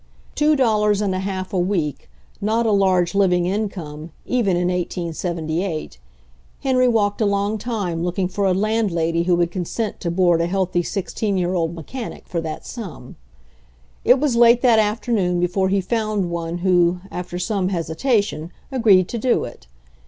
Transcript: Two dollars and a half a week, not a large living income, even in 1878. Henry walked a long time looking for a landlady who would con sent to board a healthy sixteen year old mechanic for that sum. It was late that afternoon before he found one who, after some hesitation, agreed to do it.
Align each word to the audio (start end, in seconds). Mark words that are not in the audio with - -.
Two 0.33 0.55
dollars 0.55 0.99
and 0.99 1.13
a 1.13 1.19
half 1.19 1.53
a 1.53 1.59
week, 1.59 2.09
not 2.41 2.65
a 2.65 2.71
large 2.71 3.13
living 3.13 3.45
income, 3.45 4.09
even 4.25 4.57
in 4.57 4.69
1878. 4.69 5.99
Henry 6.61 6.87
walked 6.87 7.21
a 7.21 7.25
long 7.27 7.59
time 7.59 8.01
looking 8.03 8.27
for 8.27 8.45
a 8.47 8.51
landlady 8.51 9.21
who 9.25 9.35
would 9.35 9.51
con 9.51 9.63
sent 9.63 9.99
to 9.99 10.09
board 10.09 10.41
a 10.41 10.47
healthy 10.47 10.81
sixteen 10.81 11.37
year 11.37 11.53
old 11.53 11.75
mechanic 11.75 12.27
for 12.27 12.41
that 12.41 12.65
sum. 12.65 13.15
It 14.03 14.19
was 14.19 14.35
late 14.35 14.61
that 14.63 14.79
afternoon 14.79 15.39
before 15.39 15.69
he 15.69 15.81
found 15.81 16.31
one 16.31 16.57
who, 16.65 17.01
after 17.11 17.37
some 17.37 17.69
hesitation, 17.69 18.51
agreed 18.71 19.07
to 19.09 19.19
do 19.19 19.43
it. 19.43 19.67